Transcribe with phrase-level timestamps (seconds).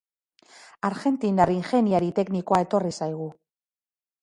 [0.89, 3.31] Argentinar ingeniari teknikoa etorri zaigu.